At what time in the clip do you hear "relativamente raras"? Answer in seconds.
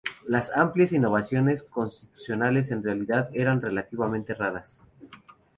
3.61-4.81